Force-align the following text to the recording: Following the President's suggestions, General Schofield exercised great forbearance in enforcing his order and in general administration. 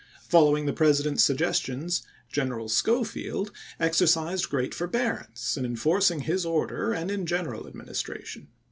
Following 0.29 0.65
the 0.65 0.73
President's 0.73 1.23
suggestions, 1.23 2.01
General 2.31 2.67
Schofield 2.69 3.51
exercised 3.79 4.49
great 4.49 4.73
forbearance 4.73 5.57
in 5.57 5.63
enforcing 5.63 6.21
his 6.21 6.43
order 6.43 6.91
and 6.91 7.11
in 7.11 7.27
general 7.27 7.67
administration. 7.67 8.47